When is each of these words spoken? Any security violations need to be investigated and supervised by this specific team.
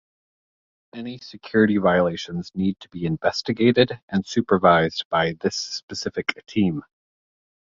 Any 0.95 1.19
security 1.19 1.77
violations 1.77 2.51
need 2.55 2.79
to 2.79 2.89
be 2.89 3.05
investigated 3.05 4.01
and 4.09 4.25
supervised 4.25 5.05
by 5.11 5.33
this 5.41 5.55
specific 5.55 6.43
team. 6.47 6.81